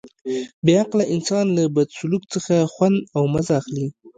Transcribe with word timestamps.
بې 0.65 0.73
عقله 0.83 1.05
انسان 1.15 1.45
له 1.57 1.63
بد 1.75 1.87
سلوک 1.99 2.23
څخه 2.33 2.55
خوند 2.73 2.97
او 3.17 3.23
مزه 3.33 3.53
اخلي. 3.61 3.87